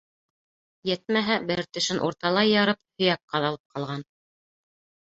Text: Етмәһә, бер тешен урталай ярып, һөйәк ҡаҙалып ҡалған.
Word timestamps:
Етмәһә, 0.89 1.37
бер 1.51 1.61
тешен 1.79 2.01
урталай 2.09 2.53
ярып, 2.55 2.83
һөйәк 2.97 3.23
ҡаҙалып 3.37 3.65
ҡалған. 3.77 4.07